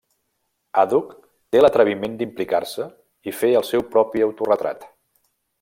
[0.83, 1.11] Àdhuc,
[1.55, 2.89] té l'atreviment d'implicar-se
[3.33, 4.93] i fer el seu propi autoretrat.